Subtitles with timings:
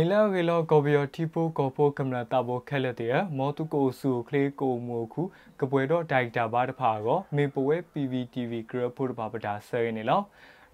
[0.00, 5.22] နီလာဂေလောကော်ဘီယောတီပိုကောပိုကမလာတာဘောခဲလက်တဲ့မောတုကိုဆူကလေးကိုမိုခု
[5.60, 10.20] ကပွဲတော့ဒိုက်တာဘာတဖာကောမေပဝဲ PVTV ဂရဖို့တပါပတာဆဲနေလော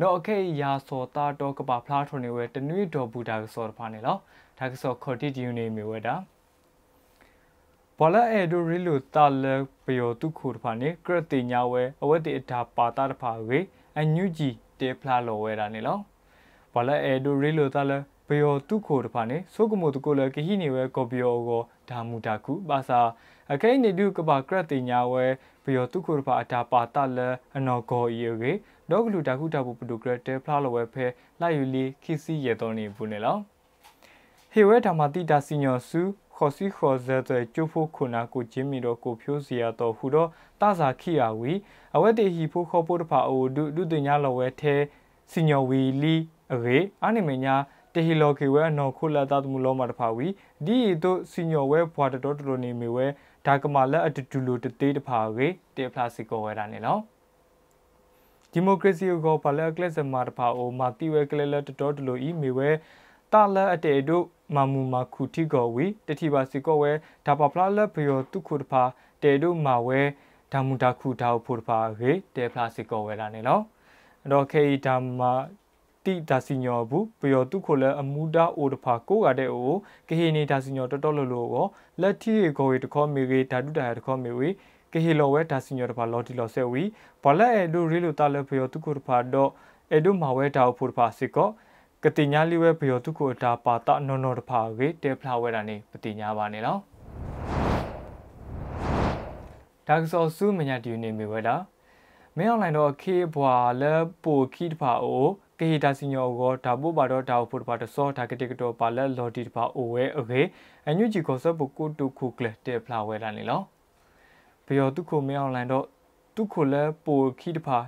[0.00, 4.16] နော်အခေရာစောတာတော့ကပါဖလားထုံနေဝဲတနွေတော်ဘူတာကစောတဖာနေလော
[4.58, 6.14] ဒါကစောခေါ်တီဒီယူနေမီဝဲတာ
[7.98, 9.44] ဘောလာအေဒိုရီလိုတာလ
[9.84, 13.58] ပယောတုခုတဖာနေကရတိညာဝဲအဝတ်တိအတာပါတာတဖာဝေ
[13.98, 14.50] အညူဂျီ
[14.80, 15.98] တေဖလားလောဝဲတာနေလော
[16.72, 17.94] ဘောလာအေဒိုရီလိုတာလ
[18.28, 23.00] ဘယောတုခိုတဖာနေဆိုကမိုတကိုလကဟိနေဝဲကော်ဘီယောကိုဒါမူတာခုပါစာ
[23.52, 25.24] အကိနေဒုကပါကရတိညာဝဲ
[25.64, 27.18] ဘယောတုခိုတဖာအတာပါတလ
[27.56, 28.52] အနော်ဂောဤရေ
[28.90, 31.06] ဒေါကလူတာခုတာပူပဒုကရတေဖလာလဝဲဖဲ
[31.40, 33.36] လာယူလီခိစီရေတော်နေဘူးနေလော
[34.52, 36.00] ဟေဝဲဓမ္မတိတာစီညောစု
[36.36, 40.28] ခေါ်စီခေါ်ဇဲတဲ့ကျုပ်ဖို့ခုနာကိုချင်းမီတော့ကိုဖြိုးစီရတော့ဟူတော့
[40.60, 41.52] တစာခိယာဝီ
[41.96, 44.74] အဝဲတေဟီဖို့ခေါ်ဖို့တဖာအိုဒုဒုတင်ညာလဝဲထဲ
[45.32, 46.16] စီညောဝီလီ
[46.52, 47.54] အေအာနိမညာ
[47.96, 50.26] တဟီလောကေဝဲနော်ခုလာတာတမှုလောမတဖာဝီ
[50.66, 53.06] ဒီတို့စီညောဝဲဘွာတတော်တော်နေမီဝဲ
[53.46, 57.00] ဒါကမာလက်အတူတူလိုတသေးတဖာဝေတေဖလာစီကိုဝဲတာနေနော်
[58.52, 62.70] ဒီမိုကရေစီကိုပါလက်ကလစ်စမာတဖာအိုမာတီဝဲကလလက်တတော်တလိုဤမီဝဲ
[63.32, 64.24] တာလက်အတေတို့
[64.54, 66.92] မမူမာခုတီကိုဝီတတိပါစီကိုဝဲ
[67.26, 68.82] ဒါပပလာလက်ဘယောတုခုတဖာ
[69.22, 70.00] တေတို့မာဝဲ
[70.52, 73.62] ဒါမူတာခုတာဖို့တဖာဝေတေဖလာစီကိုဝဲတာနေနော်
[74.22, 75.32] အဲ့တော့ခေဒါမာ
[76.06, 79.74] တိဒါစီညောဘူးပယောတုခိုလအမူဒါအိုတဖာကိုကတဲ့အို
[80.08, 81.66] ကဟေနေဒါစီညောတော်တော်လို့လို့ကို
[82.00, 84.48] လက်တီကိုရီတခေါမေရီဓာတုတာတခေါမေဝီ
[84.92, 86.82] ကဟေလောဝဲဒါစီညောတဖာလော်တီလော်ဆဲဝီ
[87.22, 89.50] ဘလအဲဒိုရီလိုတာလပယောတုခိုတဖာတော့
[89.92, 91.48] အဲဒိုမာဝဲဒါအိုဖို့တဖာစစ်ကော
[92.02, 96.76] ကတိညာလီဝဲပယောတုခိုတာပါတာနော်နော်တဖာဝေတဲဖလာဝဲတာနေပတိညာပါနေလော
[99.86, 101.56] ဒါကစောဆူမညာဒီနေမီဝဲတာ
[102.36, 105.28] မင်းအွန်လိုင်းတော့ခေဘွာလဲပိုခိတဖာအို
[105.58, 110.42] ကေဟီတာစညောကိုဒါပို့ပါတော့ဒါဖို့တပါတဆောဒါကတိကတော့ပါလက်လော်ဒီတပါအိုဝဲအိုကေ
[110.86, 113.60] အန်ယူဂျီကိုဆပ်ဖို့ကိုတူခုကလက်တဲ့ဖလာဝဲလာနေလော
[114.66, 115.86] ဘယောတုခုမင်းအွန်လိုင်းတော့
[116.36, 117.78] တုခုလဲပိုခီတပါ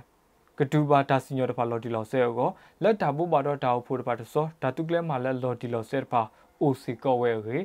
[0.57, 2.49] ကဒူပါဒါစညောတပါလော်ဒီလော်ဆဲကို
[2.83, 6.21] လက်ဒါပို့ပါတော့ဒါဖို့တပါတဆောဒါတုကလဲမှာလက်လော်ဒီလော်ဆဲတပါ
[6.61, 7.57] အိုစီကောဝဲအိုကေ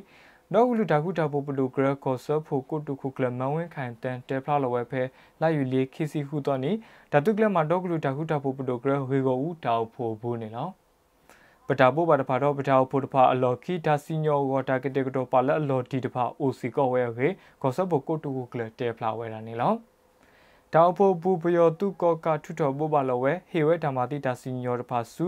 [0.51, 5.01] เคတော့လူတာခုတာပိုပလူဂရကောဆဖို့ကုတုခုကလမဝင်းခိုင်တန်တေဖလာလဝဲဖဲ
[5.41, 6.71] လာယူလီခီစီခုတော့နီ
[7.11, 10.71] ဓာတုကလမှာတော့လူတာခုတာပိုပလူဂရဝေကိုဦးတောက်ဖို့ဘူးနေနော်
[11.67, 17.27] ပတာပိုပါတဖာတော့ပတာဖို့တဖာအလော်ခီဒါစီညောကိုတာကတေကတော့ပါလက်အလော်ဒီတဖာအိုစီကောဝဲခေ
[17.61, 19.73] ကောဆဖို့ကုတုခုကလတေဖလာဝဲတာနေလော
[20.73, 25.25] တောက်ဖို့ပူပယောတုကောကထုတော်ပိုပါလဝဲဟေဝဲဓမ္မာတိဒါစီညောတဖာစု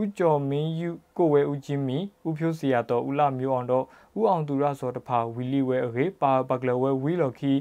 [0.00, 3.84] ဦးကျော်မင်းယူကိုဝဲဦးချင်းမီဦးဖြိုးစီရတော်ဦးလာမျိုးအောင်တော့
[4.18, 7.52] ဦးအောင်သူရစောတဖာဝီလီဝဲအေပါပကလဝဲဝီလော်ခီ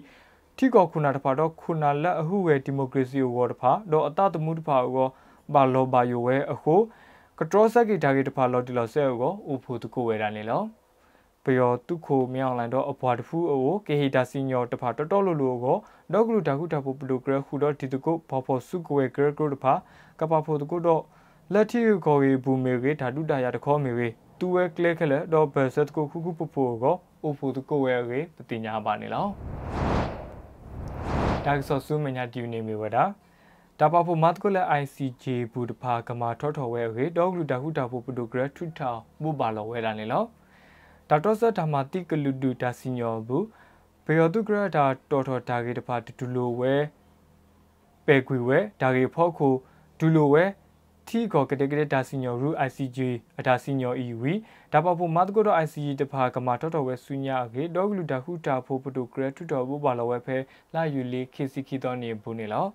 [0.57, 5.07] ထိကောခုနာတဖာတော့ခုနာလက်အဟုဝဲဒီမိုကရေစီဝေါ်တဖာတော့အတတမှုတဖာကို
[5.53, 6.75] ဘာလောဘာယိုဝဲအခု
[7.39, 10.61] ကထရောဆက်ကီတာဂီတဖာလော်တီလော်ဆဲကိုဦးဖို့တကိုဝဲတာနေလော
[11.43, 15.77] ပယောတုခိုမြောင်းလန်တော့အဘွားတဖူးအိုကေဟီတာစီညောတဖာတော်တော်လိုလိုကို
[16.13, 19.73] ဒေါကလူတာခုတာဖို့ပလူဂရခုတော့ဒီတကုဘောဖို့စုကွဲဂရဂရတဖာ
[20.19, 21.01] ကပဖို့တကုတော့
[21.53, 24.07] လက်တီကိုရီဘူမေရီဓာတုတာရတခေါမေရီ
[24.39, 29.25] တူဝဲကလက်ကလက်တော့ဘယ်ဆက်ကိုခုခုပဖိုကိုအိုဖူတကိုဝဲရီပတိညာပါနေလော
[31.45, 33.03] ဒါကဆောဆူမညာတီနေမီဝဒါ
[33.79, 40.23] တာပဖို့မတ်ကိုလက် ICJ ဘူတဖာကမာထောထောဝဲရီတော့လူတာဟုတာဖို့ပဒိုဂရထွထောဘူပါလောဝဲတာနေလော
[41.09, 43.45] ဒါတော့ဆတ်ဓမ္မတိကလူဒူတာစီညောဘူး
[44.05, 46.73] ဘေယောတုဂရတာတော်တော်ဒါဂေတဖာဒူလိုဝဲ
[48.05, 49.47] ပေကွေဝဲဒါဂေဖောက်ခု
[50.01, 50.45] ဒူလိုဝဲ
[51.09, 52.99] တီကိုကတဲ့ကတဲ့ဒါစီညောရူ ICJ
[53.39, 54.17] အဒါစီညော EU
[54.73, 60.37] ဒါပဖို့မတ်ကိုတော့ ICJ တဖာကမာတော်တော်ဝဲဆူညာကေဒေါဂလူတခုတာဖို့ပတူဂရတူတော်ဘူပါလဝဲဖဲ
[60.73, 62.65] လာယူလီခေစီခီတော်နေဘူးနေလော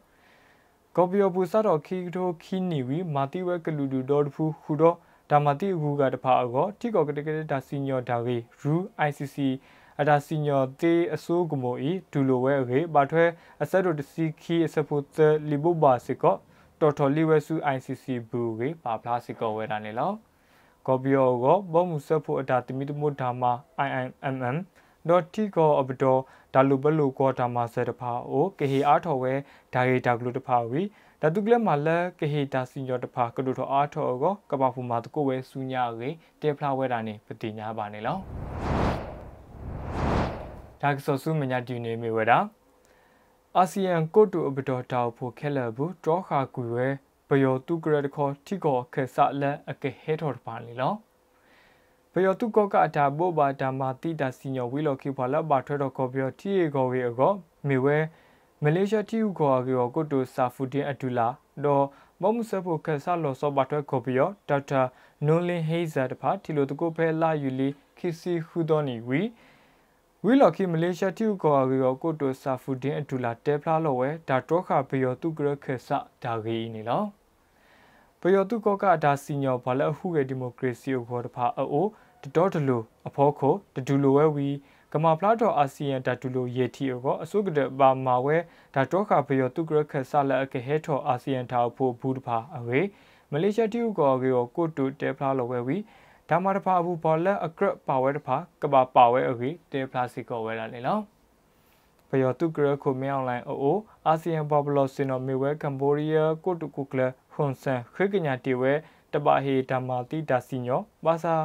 [0.96, 4.96] ကော်ပီယိုပူစတော့ခီတိုခီနီဝီမာတီဝဲကလူဒူဒေါ်ဖူခူတော့
[5.30, 8.74] ဒါမတိအခုကတဖာအကောတီကိုကတဲ့ကတဲ့ဒါစီညောဒါကေရူ
[9.08, 9.36] ICC
[10.00, 13.24] အဒါစီညောတေအစိုးကမိုဤဒူလိုဝဲကေဘာထွဲ
[13.62, 15.02] အဆက်တို့တစီခီအစဖို့
[15.50, 16.36] လီဘိုဘာစစ်ကော
[16.80, 20.12] တော်တော်လီဝဲစု ICC ဘူကေပါပလာစီကောဝဲတာနေလော
[20.86, 23.42] ကော်ပီယိုကိုဘောမှုဆက်ဖို့အတာတမီတမို့ဓာမ
[23.86, 24.56] IIMM
[25.08, 26.20] ဒေါ်တီကိုအပတော်
[26.54, 29.32] ဒါလူဘလူကောဓာမဆဲတဖာအိုကေဟီအားထော်ဝဲ
[29.74, 30.82] ဒါရီဒါဂလူတဖာဝီ
[31.20, 36.10] ဒါတုကလက်မှာလက်ကေဟီတာစင်ကျော်တဖာကလူထော်အားထော်ကိုကပဖူမာတကိုဝဲစူညာကေ
[36.40, 38.18] တေဖလာဝဲတာနေပတိညာပါနေလော
[40.82, 42.38] ဒါကဆောဆူမညာဒီနေမီဝဲတာ
[43.58, 46.88] အာဆီယံကိုတူအပတော်တောက်ဖို့ခဲလဘူးတောခါကူရဲ
[47.28, 50.94] ဘယောတုကရတခေါ်ထိကောခဲဆလက်အကဲဟဲတော်ပါလီလော
[52.12, 57.32] ဘယောတုကောကအတာဘောဘာဓမ္မာတိတာစီညောဝီလောခိဖလာဘာထွဲတော်ကောပြောတီအေကောဝေအကော
[57.68, 57.98] မေဝဲ
[58.62, 61.28] မလေးရှားတီဥကောကေကိုတိုစာဖူတင်အတူလာ
[61.64, 61.84] တော့
[62.20, 64.82] ဘောမှုဆဖို့ခက်ဆလောစောပါထွဲခေါ်ပြီးတော့ဒေါက်တာ
[65.26, 67.68] နွန်လင်းဟေးဇာတဖာတီလိုတကိုဖဲလာယူလီ
[67.98, 69.20] ခီစီခူဒိုနီဝီ
[70.24, 75.88] ဝီလော်ခီမလေးရှားတီဥကောရီယောကိုတိုဆာဖူဒင်းအဒူလာတဲဖလာလောဝဲဒါတော့ခဘယောတုကရခက်ဆ
[76.22, 77.04] ဒါဂီနီလော
[78.20, 81.86] ဘယောတုကောကဒါစီညောဘလဟုရဲ့ဒီမိုကရေစီကိုခေါ်တဖာအို
[82.22, 82.78] တတော်တလူ
[83.08, 84.48] အဖောခိုတဒူလိုဝဲဝီ
[84.92, 88.36] ကမာဖလာတော်အာဆီယံတတူလိုယေတီအောအစုကတဲ့ပါမာဝဲ
[88.74, 92.86] ဒါတော့ခဘယောတုကရခက်ဆလက်အကဟဲထော်အာဆီယံထောက်ဖို့ဘူးတဖာအဝေး
[93.30, 95.76] မလေးရှားတီဥကောရီယောကိုတိုတဲဖလာလောဝဲဝီ
[96.29, 100.99] ဒါမှတဖာဘူးဘော်လက်အကရပါဝဲတဖာကဘာပါဝဲအကြီးတဲပလတ်စကောဝဲလာနေလော
[102.09, 107.01] ဘယောတုကရခုမြောင်းလိုင်းအိုအာဆီယံဘော်ဘလော့စင်နိုမီဝဲကမ်ဘောဒီးယားကိုတုကုကလ
[107.33, 108.73] ဟွန်ဆန်ခိကညာတီဝဲ
[109.13, 111.35] တပါဟေဓမ္မာတိဒါစီညောဘာသာ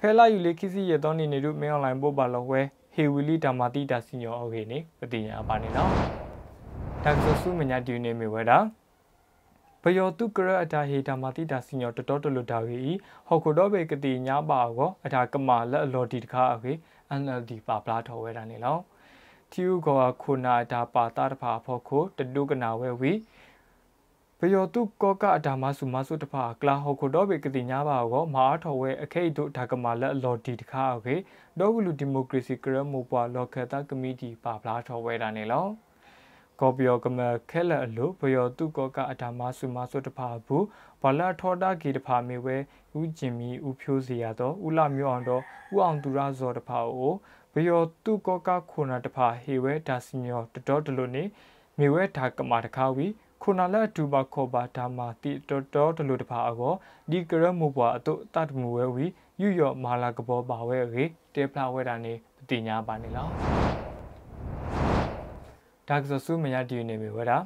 [0.00, 2.60] ဖဲလာယူလေခိစီရတော့နေနေတို့မြောင်းလိုင်းပို့ပါလောဝဲ
[2.94, 5.86] ဟေဝီလီဓမ္မာတိဒါစီညောโอเคနေပတိညာပါနေလော
[7.04, 8.58] ဒါကဆဆူမညာဒီနေမီဝဲတာ
[9.83, 12.81] ဘယောတုကရအတာဟေတာမာတိတာစညောတတော်တလူတာဝီ
[13.27, 16.73] ဟောကိုတော့ဘေကတိညာပါကောအတာကမာလက်အလော်ဒီတခါအခေ
[17.21, 18.77] NLD ပါပလာထော်ဝဲတာနေလော
[19.51, 23.11] တီယူကောခုနာတာပါတာတဖာဖို့ခိုတတုကနာဝဲဝီ
[24.39, 31.15] ဘယောတုကောကအတာမဆုမဆုတဖာကလာဟောကိုတော့ဘေကတိညာပါကောမာထော်ဝဲအခိတ်တို့ဒါကမာလက်အလော်ဒီတခါအခေ
[31.59, 35.67] ဒေါဂလူဒီမိုကရေစီကရမိုပွာလော်ခတာကမီတီပါပလာထော်ဝဲတာနေလော
[36.61, 37.19] ကောပယောကမ
[37.51, 40.65] ခဲလအလိုဘယောတုကောကအထာမဆုမဆုတဖာဘူး
[41.01, 42.57] ဘလာထောတာဂီတဖာမေဝဲ
[42.99, 45.43] ဥကျင်မီဥဖြိုးစီရတော့ဥလမျိုးအောင်တော့
[45.75, 47.13] ဥအောင်သူရဇော်တဖာအို
[47.53, 51.23] ဘယောတုကောကခုနာတဖာဟေဝဲဒါစီမျောတတော်တလို့နေ
[51.77, 53.07] မေဝဲဒါကမာတခါဝီ
[53.41, 56.73] ခုနာလက်ဒူဘခောဘာဒါမာတိတော်တော်တလို့တဖာအကော
[57.11, 59.05] ဒီကရမူပွားအတုတတ်မူဝဲဝီ
[59.41, 63.90] ယူယောမာလာကဘောပါဝဲရေတေဖလာဝဲတာနေပတိညာပါနေလား
[65.87, 67.37] ဒါကဆူမယဒီနေမီဝဒါ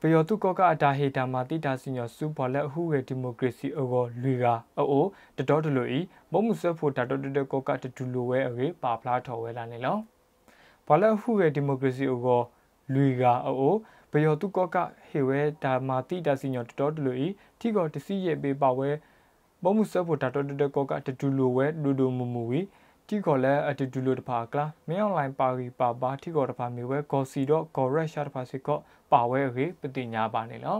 [0.00, 4.44] ပယောတုကောကအတာဟေတာမာတိတာစညောစူဘောလက်အဟုဝေဒီမိုကရေစီအောလူက
[4.78, 5.04] အို
[5.36, 6.00] တတော်တလူဤ
[6.32, 9.96] မုံမှုဆွဖို့တာတော်တကောကတတူလိုဝဲအေပါဖလားထော်ဝဲလာနေလော
[10.86, 12.42] ဘောလက်အဟုဝေဒီမိုကရေစီအော
[12.94, 13.74] လူကအို
[14.10, 14.76] ပယောတုကောက
[15.08, 17.28] ဟေဝဲတာမာတိတာစညောတတော်တလူဤ
[17.58, 18.90] ထိကောတစီရဲ့ပေးပါဝဲ
[19.62, 22.60] မုံမှုဆွဖို့တာတော်တကောကတတူလိုဝဲဒူဒူမူမူဝီ
[23.08, 28.78] တီခေါ်လဲအတူတူလိုတဖာကလာမင်းအွန်လိုင်းပါရီပါပါတီခေါ်တဖာမျိုးဝဲဂေါ်စီတော့ဂေါ်ရက်ရှာတဖာစီကော
[29.12, 30.78] ပါဝဲရေပတိညာပါနေလော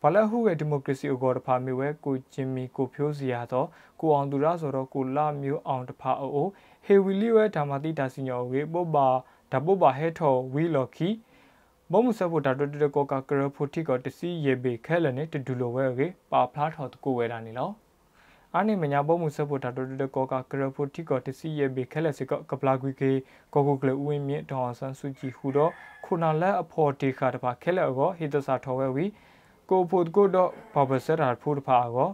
[0.00, 3.68] ဘာလဟုရဲ့ဒီမိုကရေစီအကောတဖာမျိုးဝဲကိုချင်းမီကိုဖြိုးစီရတော့
[4.00, 6.46] ကိုအောင်သူရဆိုတော့ကိုလာမျိုးအောင်တဖာအို
[6.84, 9.08] ဟေဝီလီဝဲဓမ္မတိတာစညောဝေပုပ္ပါ
[9.52, 11.08] ဓပုပ္ပါဟဲထော်ဝီလော်ခီ
[11.92, 17.70] မုံမဆဖို့တာတတကောကကရဖိုတီကောတစီယေဘေခဲလနဲ့တဒူလိုဝဲရေပါဖလားထော်တကိုဝဲတာနေလော
[18.58, 23.12] အာနိမညာဘောမှုဆပ်ဖို့တာတိုတကောကကရဖို့တိကောတစီရဲ့ဘေခဲလက်စကကပလာကွီကေ
[23.54, 25.72] ကောကိုကလဦးဝင်းမြင့်ဒေါ်ဆန်းစုကြည်ဟူတော့
[26.04, 29.04] ခုနာလက်အဖော်တေခါတပါခဲလက်အောဟိတစာထော်ဝဲဝီ
[29.70, 32.10] ကိုဖို့ကိုတော့ဘာဘဆရာဖို့တပါအော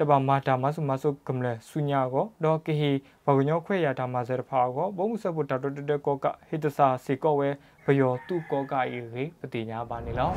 [0.00, 2.92] တပါမာတာမဆုမဆုကမလဲဆုညာကိုဒေါ်ကေဟီ
[3.24, 7.48] ဘဂညောခွဲရတာမဆရဖာကိုဘုံဆပ်ဖို့တာတိုတကောကဟိတစာစေကောဝဲ
[7.84, 10.30] ဘယောသူကောကအေရေပတိညာပါနေလော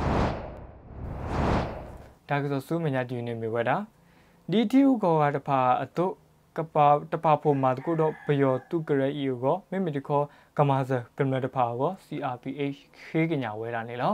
[2.29, 3.77] ဒါကဆိုစုမညာဒီနေမြဝဲတာ
[4.51, 6.05] ဒီတီဥကောကတဖာအတု
[6.57, 10.25] ကပါတဖာဖို့မှာတကုတော့ဘယောတုကရအီကိုမိမိတခေါ်
[10.57, 14.13] ကမာဇကမတဖာကို CRPH ခေကညာဝဲတာနေလော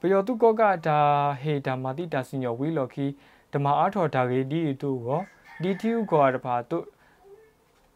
[0.00, 1.00] ဘယောတုကောကဒါ
[1.42, 3.06] ဟေဒါမာတိတာစညောဝီလော်ခီ
[3.52, 5.20] ဓမ္မအားထော်ဒါကေဒီတူကို
[5.62, 6.78] ဒီတီဥကောတဖာတု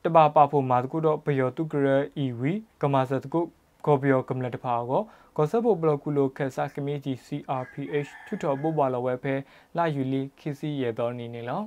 [0.04, 2.52] တပါပါဖို့မှာတကုတော့ဘယောတုကရအီဝီ
[2.82, 3.40] ကမာဇတကု
[3.86, 5.02] ကောဘယောကမလတဖာကို
[5.36, 9.34] ကောဆပ်ဖို့ဘလော့ကူလိုခက်ဆာကမီတီ CRPH ထွတော်ပို့ပါလောဝဲဖဲ
[9.76, 11.62] လာယူလီခီစီရတော်နေနေလော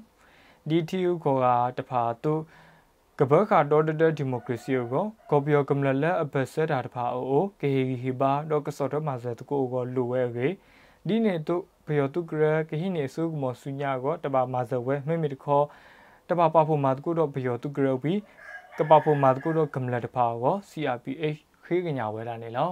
[0.70, 1.46] ဒီတီယူကောက
[1.78, 2.34] တဖာတု
[3.20, 10.48] ကဘခါဒေါ်ဒဒဒီမိုကရေစီကိုကောဘယောကမလလက်အဘဆက်တာတဖာအိုကေဟီဘာဒေါကစောတမဇတ်ကိုကိုလူဝဲကေ
[11.08, 11.56] ဒီနေတု
[11.88, 15.66] ဘယောတုကရကဟိနေဆုကမဆုညာကိုတပါမဇဝဲမိမိတခေါ်
[16.30, 18.14] တပါပါဖို့မာတကုတော့ဘယောတုကရဘီ
[18.78, 22.72] ကပဖို့မာတကုတော့ကမလတဖာကို CRPH ခေကညာဝဲလာနေလော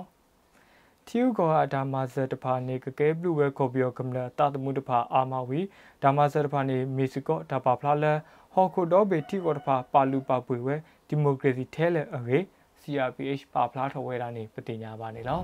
[1.07, 5.59] တီယူကောအဒါမာဇတဖာနေကကဲဘလူဝဲကော်ပီယောကမလာတာတမှုတဖာအာမာဝီ
[6.03, 8.05] ဒါမာဇတဖာနေမီစကောဒါပါဖလာလ
[8.53, 10.75] ဟော်ခိုဒောဘေတီကောတဖာပါလူပါပွေဝဲ
[11.07, 12.39] ဒီမိုကရေစီထဲလေအရေ
[12.81, 15.39] CRPH ပါဖလာထော်ဝဲတာနေပတိညာပါနေလော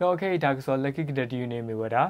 [0.00, 2.02] တော့ okay ဒါကဆိုလက်ကီကတတီယူနေမီဝဒါ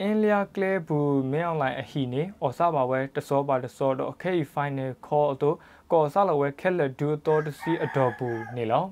[0.00, 5.56] အင်းလျာကလဲဘူးမင်းအွန်လိုင်းအဟီနေအော်စပါဝဲတစောပါတစောတော့အခေဖိုင်နယ်ခေါ်တော့
[5.92, 8.84] ကော်ဆာလဝဲခက်လက်ဒူတော်တစီအတော်ဘူးနေလော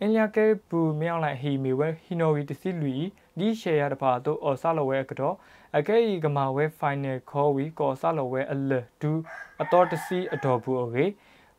[0.00, 3.06] အင်လျာကဲဘူမြောင်းလိုက်ဟီမီဝဲဟီနိုဝီတစီလူီ
[3.38, 5.34] ဒီရှယ်ရတပါတော့အော်ဆာလဝဲကတော့
[5.76, 9.12] အကဲဤကမာဝဲဖိုင်နယ်ခေါ်ဝီကော်ဆာလဝဲအလဒူ
[9.62, 10.96] အတော်တစီအတော်ဘူးโอเค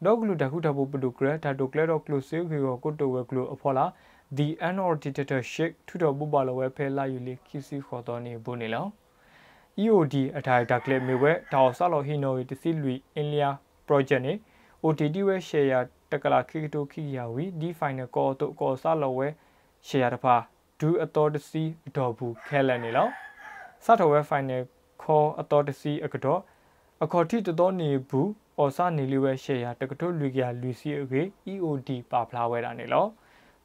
[0.06, 3.86] ဒေါကလူတခုတဘူပဒုကရဒါတိုကလတော့ကလုစီဂီကိုကိုတိုဝဲကလုအဖော်လာ
[4.35, 8.87] the annual dictatorship ထူတော်ပူပါလဝဲဖဲလာယူလီခီစီခေါ်တော်နေဘူးနေလော
[9.83, 13.51] EOD အထိုင်ဒါကလစ်မေဝဲတောက်ဆလောဟီနိုတစီလူအင်လျာ
[13.87, 14.33] project နေ
[14.85, 19.29] OTT ဝဲ share တကလာခိကတိုခိယာဝီဒီ final call တို့ကောဆလောဝဲ
[19.89, 20.37] share တဖာ
[20.81, 23.09] ဒူအတော်တစီအတော်ဘူးခဲလန်နေလော
[23.85, 24.63] စတော်ဝဲ final
[25.03, 26.41] call အတော်တစီအကတော့
[27.05, 33.07] အခေါ်တိတတော်နေဘူးအော်စာနေလီဝဲ share တကတိုလူကလူစီအကေ EOD ပါဖလာဝဲတာနေလော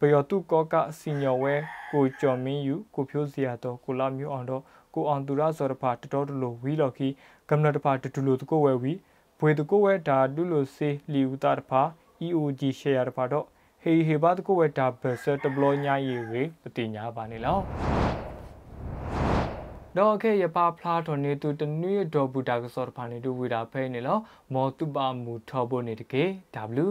[0.03, 1.53] ပယောတုကောကစီညောဝဲ
[1.91, 4.63] ကိုကျော်မင်းယူကိုဖြိုးစရာတော့ကိုလာမျိုးအောင်တော့
[4.96, 7.08] ကိုအောင်သူရစောတဖာတတော်တလို့ဝီလော်ခီ
[7.50, 8.93] ကမ္နတဖာတတူလို့တကိုဝဲဝီ
[9.39, 11.81] ဘွေတကိုဝဲဒါဒုလို့စေလီဦးတာတဖာ
[12.25, 13.46] EOG share တဖာတော့
[13.81, 17.58] ဟေဟေဘာတကိုဝဲဒါဘဆတဘလောညာရီဝေပတိညာပါနေလော
[19.98, 24.17] တော့ခဲရပါဖလားတော်နေသူတနွေဒေါ်ဘူတာကစောတဖာနေတူဝေတာဖဲနေလော
[24.53, 26.24] မောတုပါမူထောဖို့နေတကေ
[26.86, 26.88] W